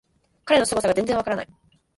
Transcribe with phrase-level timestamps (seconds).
[0.45, 1.47] 彼のすごさが全然わからない